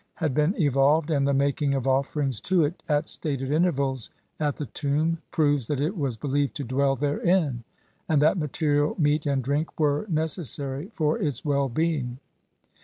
[0.19, 4.65] iad been evolved, and the making of offerings to it at stated intervals at the
[4.65, 7.63] tomb proves that it was believed to dwell therein,
[8.09, 12.17] and that material meat and drink were necessary for its well being.